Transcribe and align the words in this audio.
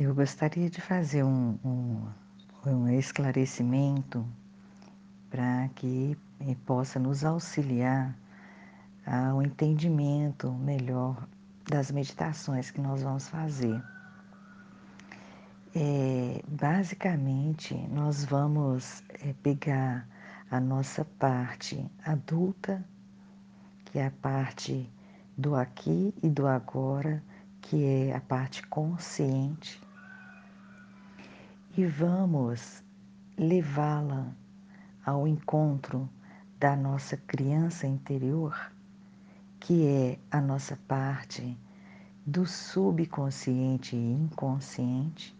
Eu 0.00 0.14
gostaria 0.14 0.70
de 0.70 0.80
fazer 0.80 1.22
um, 1.22 1.58
um, 1.62 2.08
um 2.64 2.88
esclarecimento 2.88 4.26
para 5.28 5.68
que 5.74 6.16
possa 6.64 6.98
nos 6.98 7.22
auxiliar 7.22 8.16
ao 9.04 9.42
entendimento 9.42 10.50
melhor 10.52 11.28
das 11.68 11.90
meditações 11.90 12.70
que 12.70 12.80
nós 12.80 13.02
vamos 13.02 13.28
fazer. 13.28 13.78
É, 15.76 16.42
basicamente, 16.48 17.74
nós 17.88 18.24
vamos 18.24 19.04
é, 19.22 19.34
pegar 19.42 20.08
a 20.50 20.58
nossa 20.58 21.04
parte 21.04 21.86
adulta, 22.06 22.82
que 23.84 23.98
é 23.98 24.06
a 24.06 24.10
parte 24.10 24.90
do 25.36 25.54
aqui 25.54 26.14
e 26.22 26.30
do 26.30 26.46
agora, 26.46 27.22
que 27.60 27.84
é 27.84 28.16
a 28.16 28.20
parte 28.22 28.66
consciente, 28.66 29.78
e 31.80 31.86
vamos 31.86 32.84
levá-la 33.38 34.36
ao 35.02 35.26
encontro 35.26 36.06
da 36.58 36.76
nossa 36.76 37.16
criança 37.16 37.86
interior, 37.86 38.54
que 39.58 39.86
é 39.86 40.18
a 40.30 40.42
nossa 40.42 40.78
parte 40.86 41.56
do 42.26 42.44
subconsciente 42.44 43.96
e 43.96 44.12
inconsciente, 44.12 45.34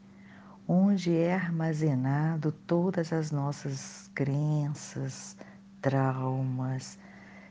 onde 0.66 1.14
é 1.14 1.34
armazenado 1.34 2.52
todas 2.66 3.12
as 3.12 3.30
nossas 3.30 4.10
crenças, 4.14 5.36
traumas, 5.82 6.98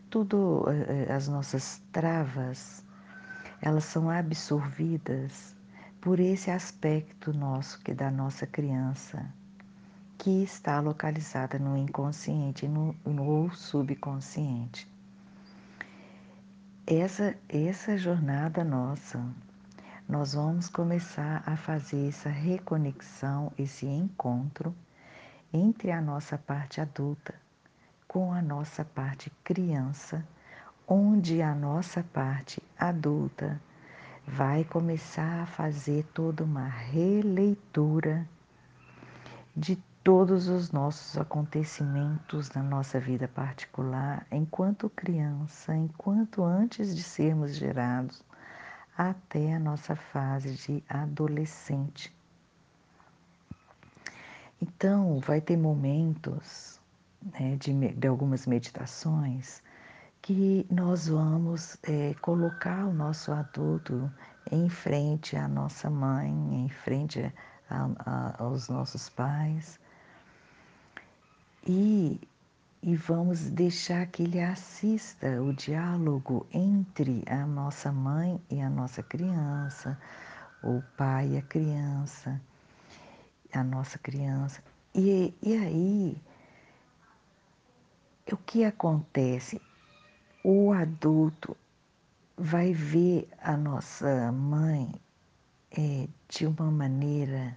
tudo 0.10 0.66
eh, 0.68 1.06
eh, 1.08 1.14
as 1.14 1.28
nossas 1.28 1.80
travas, 1.92 2.84
elas 3.62 3.84
são 3.84 4.10
absorvidas 4.10 5.59
por 6.02 6.20
esse 6.20 6.50
aspecto 6.50 7.34
nosso 7.34 7.80
que 7.82 7.92
é 7.92 7.96
da 7.96 8.10
nossa 8.10 8.48
criança, 8.48 9.26
que 10.18 10.44
está 10.44 10.80
localizada 10.80 11.60
no 11.60 11.78
inconsciente 11.78 12.68
no, 12.68 12.96
no 13.06 13.52
subconsciente. 13.52 14.88
Essa, 16.88 17.36
essa 17.48 17.98
jornada 17.98 18.64
nossa 18.64 19.24
nós 20.08 20.34
vamos 20.34 20.68
começar 20.68 21.44
a 21.46 21.56
fazer 21.56 22.08
essa 22.08 22.30
reconexão, 22.30 23.52
esse 23.60 23.86
encontro 23.86 24.76
entre 25.54 25.92
a 25.92 26.02
nossa 26.02 26.36
parte 26.36 26.82
adulta 26.82 27.36
com 28.08 28.34
a 28.34 28.42
nossa 28.42 28.84
parte 28.84 29.32
criança, 29.44 30.26
onde 30.88 31.44
a 31.44 31.54
nossa 31.54 32.04
parte 32.04 32.60
adulta 32.76 33.62
vai 34.34 34.64
começar 34.64 35.42
a 35.42 35.46
fazer 35.46 36.04
toda 36.14 36.44
uma 36.44 36.68
releitura 36.68 38.28
de 39.56 39.76
todos 40.04 40.48
os 40.48 40.72
nossos 40.72 41.18
acontecimentos 41.18 42.52
na 42.52 42.62
nossa 42.62 43.00
vida 43.00 43.28
particular, 43.28 44.26
enquanto 44.32 44.90
criança, 44.90 45.76
enquanto 45.76 46.44
antes 46.44 46.96
de 46.96 47.04
sermos 47.04 47.56
gerados 47.56 48.24
até 48.98 49.54
a 49.54 49.60
nossa 49.60 49.96
fase 49.96 50.54
de 50.54 50.84
adolescente. 50.88 52.14
Então, 54.62 55.20
vai 55.20 55.42
ter 55.42 55.58
momentos 55.58 56.80
né, 57.22 57.56
de, 57.56 57.74
de, 57.94 58.08
algumas 58.08 58.46
meditações 58.46 59.62
que 60.22 60.66
nós 60.70 61.08
vamos 61.08 61.78
é, 61.84 62.14
colocar 62.22 62.86
o 62.86 62.94
nosso 62.94 63.32
adulto 63.32 64.12
em 64.52 64.70
frente 64.70 65.36
à 65.36 65.48
nossa 65.48 65.90
mãe, 65.90 66.30
em 66.30 66.70
frente 66.70 67.34
a, 67.70 67.90
a, 68.00 68.44
aos 68.44 68.68
nossos 68.70 69.10
pais 69.10 69.80
e 71.66 72.20
e 72.82 72.96
vamos 72.96 73.50
deixar 73.50 74.06
que 74.08 74.24
ele 74.24 74.40
assista 74.40 75.42
o 75.42 75.54
diálogo 75.54 76.48
entre 76.54 77.24
a 77.28 77.46
nossa 77.46 77.92
mãe 77.92 78.42
e 78.50 78.62
a 78.62 78.70
nossa 78.70 79.04
criança, 79.04 80.00
o 80.64 80.82
pai 80.96 81.32
e 81.34 81.38
a 81.38 81.42
criança, 81.42 82.42
a 83.52 83.64
nossa 83.66 84.00
criança. 84.00 84.64
E, 84.96 85.34
e 85.42 85.58
aí, 85.58 86.22
o 88.32 88.38
que 88.38 88.64
acontece? 88.64 89.62
O 90.44 90.72
adulto 90.72 91.56
vai 92.38 92.74
ver 92.74 93.30
a 93.42 93.58
nossa 93.58 94.32
mãe 94.32 94.94
é, 95.72 96.08
de 96.28 96.46
uma 96.46 96.72
maneira, 96.72 97.56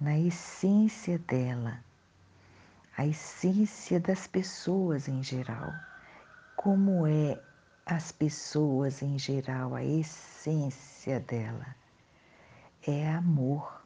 na 0.00 0.18
essência 0.18 1.18
dela 1.18 1.80
a 3.00 3.06
essência 3.06 3.98
das 3.98 4.26
pessoas 4.26 5.08
em 5.08 5.22
geral. 5.22 5.72
Como 6.54 7.06
é 7.06 7.40
as 7.86 8.12
pessoas 8.12 9.00
em 9.00 9.18
geral, 9.18 9.74
a 9.74 9.82
essência 9.82 11.18
dela? 11.18 11.74
É 12.86 13.08
amor. 13.08 13.82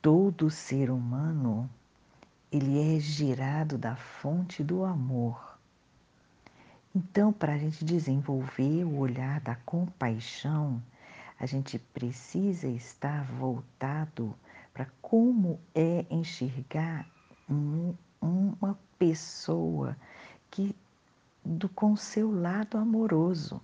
Todo 0.00 0.48
ser 0.48 0.90
humano, 0.90 1.68
ele 2.50 2.96
é 2.96 2.98
gerado 2.98 3.76
da 3.76 3.96
fonte 3.96 4.64
do 4.64 4.82
amor. 4.82 5.55
Então, 6.98 7.30
para 7.30 7.52
a 7.52 7.58
gente 7.58 7.84
desenvolver 7.84 8.82
o 8.82 8.96
olhar 8.96 9.38
da 9.42 9.54
compaixão, 9.54 10.82
a 11.38 11.44
gente 11.44 11.78
precisa 11.78 12.68
estar 12.68 13.22
voltado 13.22 14.34
para 14.72 14.86
como 15.02 15.60
é 15.74 16.06
enxergar 16.08 17.06
um, 17.50 17.94
uma 18.18 18.78
pessoa 18.98 19.94
que 20.50 20.74
do 21.44 21.68
com 21.68 21.94
seu 21.96 22.30
lado 22.30 22.78
amoroso. 22.78 23.60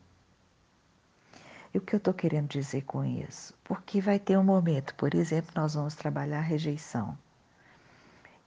E 1.72 1.78
o 1.78 1.81
que 1.81 1.94
eu 1.94 1.98
estou 1.98 2.12
querendo 2.12 2.48
dizer 2.48 2.82
com 2.82 3.03
isso? 3.03 3.54
Porque 3.65 3.98
vai 3.98 4.19
ter 4.19 4.37
um 4.37 4.44
momento, 4.44 4.94
por 4.94 5.15
exemplo, 5.15 5.53
nós 5.56 5.72
vamos 5.72 5.94
trabalhar 5.94 6.42
rejeição, 6.42 7.16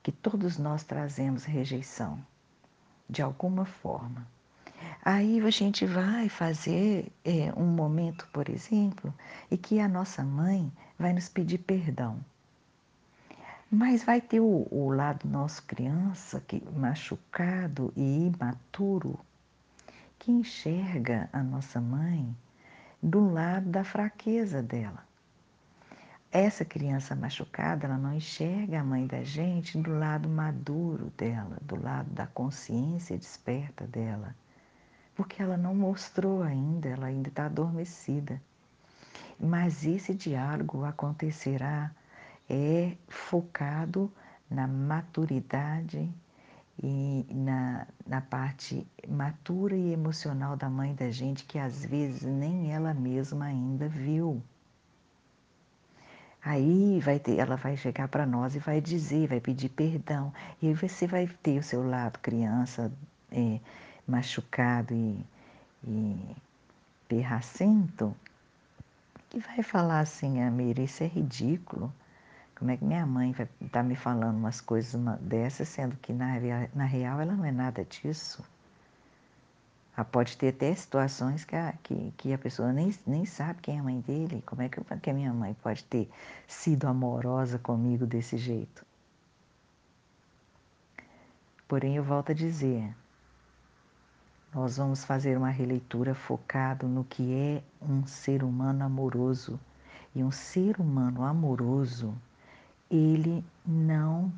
que 0.03 0.11
todos 0.11 0.59
nós 0.59 0.83
trazemos 0.83 1.43
rejeição, 1.43 2.23
de 3.09 3.23
alguma 3.23 3.65
forma. 3.65 4.34
Aí 5.03 5.39
a 5.39 5.49
gente 5.49 5.85
vai 5.85 6.27
fazer 6.29 7.11
é, 7.23 7.53
um 7.55 7.65
momento, 7.65 8.27
por 8.33 8.49
exemplo, 8.49 9.13
e 9.51 9.57
que 9.57 9.79
a 9.79 9.87
nossa 9.87 10.23
mãe 10.23 10.71
vai 10.97 11.13
nos 11.13 11.29
pedir 11.29 11.59
perdão. 11.59 12.19
Mas 13.69 14.03
vai 14.03 14.19
ter 14.19 14.39
o, 14.39 14.67
o 14.71 14.89
lado 14.89 15.27
nosso 15.27 15.63
criança, 15.63 16.41
que 16.47 16.63
machucado 16.75 17.93
e 17.95 18.27
imaturo, 18.27 19.19
que 20.17 20.31
enxerga 20.31 21.29
a 21.31 21.43
nossa 21.43 21.79
mãe 21.79 22.35
do 23.01 23.31
lado 23.31 23.69
da 23.69 23.83
fraqueza 23.83 24.63
dela. 24.63 25.05
Essa 26.31 26.65
criança 26.65 27.15
machucada, 27.15 27.85
ela 27.85 27.97
não 27.97 28.13
enxerga 28.13 28.81
a 28.81 28.83
mãe 28.83 29.05
da 29.05 29.23
gente 29.23 29.77
do 29.77 29.97
lado 29.97 30.27
maduro 30.27 31.11
dela, 31.15 31.57
do 31.61 31.81
lado 31.81 32.09
da 32.09 32.27
consciência 32.27 33.17
desperta 33.17 33.85
dela, 33.85 34.35
porque 35.15 35.41
ela 35.41 35.57
não 35.57 35.73
mostrou 35.73 36.43
ainda, 36.43 36.89
ela 36.89 37.07
ainda 37.07 37.29
está 37.29 37.45
adormecida. 37.45 38.41
Mas 39.39 39.85
esse 39.85 40.13
diálogo 40.13 40.83
acontecerá 40.85 41.91
é 42.49 42.95
focado 43.07 44.11
na 44.49 44.67
maturidade 44.67 46.09
e 46.81 47.25
na, 47.29 47.87
na 48.05 48.21
parte 48.21 48.85
matura 49.07 49.75
e 49.75 49.93
emocional 49.93 50.55
da 50.55 50.69
mãe 50.69 50.93
da 50.93 51.09
gente 51.09 51.45
que 51.45 51.57
às 51.57 51.85
vezes 51.85 52.23
nem 52.23 52.73
ela 52.73 52.93
mesma 52.93 53.45
ainda 53.45 53.87
viu. 53.87 54.41
Aí 56.43 56.99
vai 56.99 57.17
ter, 57.17 57.39
ela 57.39 57.55
vai 57.55 57.75
chegar 57.75 58.07
para 58.07 58.25
nós 58.25 58.55
e 58.55 58.59
vai 58.59 58.79
dizer, 58.79 59.27
vai 59.27 59.39
pedir 59.39 59.69
perdão. 59.69 60.31
E 60.61 60.67
aí 60.67 60.73
você 60.75 61.07
vai 61.07 61.27
ter 61.41 61.57
o 61.57 61.63
seu 61.63 61.87
lado 61.87 62.19
criança 62.19 62.91
é, 63.31 63.59
machucado 64.07 64.93
e, 64.93 65.25
e 65.83 66.35
perracento, 67.07 68.15
que 69.29 69.39
vai 69.39 69.61
falar 69.63 69.99
assim, 69.99 70.41
Amira, 70.41 70.81
isso 70.81 71.03
é 71.03 71.07
ridículo. 71.07 71.93
Como 72.57 72.71
é 72.71 72.77
que 72.77 72.85
minha 72.85 73.05
mãe 73.05 73.33
vai 73.33 73.47
estar 73.61 73.81
tá 73.81 73.83
me 73.83 73.95
falando 73.95 74.37
umas 74.37 74.61
coisas 74.61 74.99
dessas, 75.19 75.67
sendo 75.67 75.95
que 75.97 76.13
na, 76.13 76.35
na 76.73 76.85
real 76.85 77.19
ela 77.19 77.33
não 77.33 77.43
é 77.43 77.51
nada 77.51 77.83
disso? 77.83 78.43
Ela 79.95 80.05
pode 80.05 80.37
ter 80.37 80.49
até 80.49 80.73
situações 80.75 81.45
que 81.45 81.55
a, 81.55 81.73
que, 81.83 82.13
que 82.17 82.33
a 82.33 82.37
pessoa 82.37 82.71
nem, 82.71 82.93
nem 83.05 83.25
sabe 83.25 83.61
quem 83.61 83.77
é 83.77 83.79
a 83.79 83.83
mãe 83.83 83.99
dele. 84.01 84.43
Como 84.45 84.61
é 84.61 84.69
que, 84.69 84.81
que 85.01 85.09
a 85.09 85.13
minha 85.13 85.33
mãe 85.33 85.53
pode 85.61 85.83
ter 85.85 86.09
sido 86.47 86.85
amorosa 86.85 87.57
comigo 87.59 88.05
desse 88.05 88.37
jeito? 88.37 88.85
Porém, 91.67 91.95
eu 91.95 92.03
volto 92.03 92.31
a 92.31 92.35
dizer, 92.35 92.93
nós 94.55 94.77
vamos 94.77 95.03
fazer 95.03 95.37
uma 95.37 95.49
releitura 95.49 96.15
focado 96.15 96.87
no 96.87 97.03
que 97.03 97.33
é 97.33 97.61
um 97.81 98.07
ser 98.07 98.41
humano 98.41 98.85
amoroso 98.85 99.59
E 100.15 100.23
um 100.23 100.31
ser 100.31 100.79
humano 100.79 101.25
amoroso, 101.25 102.15
ele 102.89 103.43
não 103.65 104.31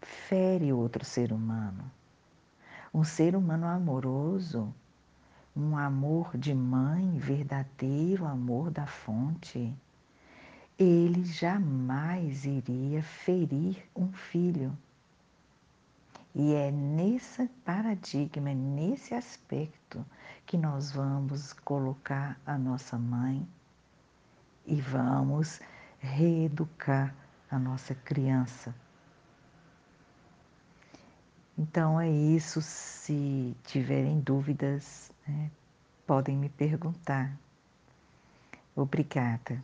fere 0.00 0.72
outro 0.72 1.04
ser 1.04 1.32
humano. 1.32 1.90
Um 2.94 3.02
ser 3.02 3.34
humano 3.34 3.66
amoroso, 3.66 4.72
um 5.56 5.76
amor 5.76 6.38
de 6.38 6.54
mãe, 6.54 7.18
verdadeiro 7.18 8.26
amor 8.26 8.70
da 8.70 8.86
fonte, 8.86 9.74
ele 10.78 11.24
jamais 11.24 12.44
iria 12.44 13.02
ferir 13.02 13.82
um 13.96 14.12
filho. 14.12 14.72
E 16.34 16.52
é 16.52 16.70
nesse 16.70 17.46
paradigma, 17.64 18.50
é 18.50 18.54
nesse 18.54 19.14
aspecto 19.14 20.04
que 20.44 20.56
nós 20.56 20.90
vamos 20.90 21.52
colocar 21.52 22.40
a 22.44 22.58
nossa 22.58 22.98
mãe 22.98 23.46
e 24.66 24.80
vamos 24.80 25.60
reeducar 26.00 27.14
a 27.48 27.58
nossa 27.58 27.94
criança. 27.94 28.74
Então 31.56 32.00
é 32.00 32.10
isso. 32.10 32.60
Se 32.60 33.56
tiverem 33.64 34.18
dúvidas, 34.20 35.12
né, 35.26 35.50
podem 36.04 36.36
me 36.36 36.48
perguntar. 36.48 37.38
Obrigada. 38.74 39.62